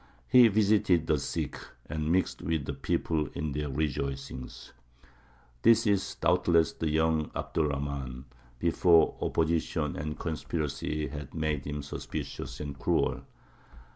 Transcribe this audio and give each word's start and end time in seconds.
He 0.27 0.47
visited 0.47 1.05
the 1.05 1.19
sick, 1.19 1.59
and 1.87 2.11
mixed 2.11 2.41
with 2.41 2.65
the 2.65 2.73
people 2.73 3.27
in 3.35 3.51
their 3.51 3.69
rejoicings." 3.69 4.71
This 5.61 5.85
is 5.85 6.15
doubtless 6.15 6.73
the 6.73 6.89
young 6.89 7.29
Abd 7.35 7.57
er 7.59 7.67
Rahmān, 7.69 8.23
before 8.57 9.15
opposition 9.21 9.95
and 9.95 10.17
conspiracy 10.17 11.09
had 11.09 11.35
made 11.35 11.67
him 11.67 11.83
suspicious 11.83 12.59
and 12.59 12.79
cruel. 12.79 13.21